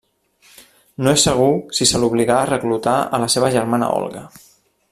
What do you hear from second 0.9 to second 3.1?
No és segur si se l'obligà a reclutar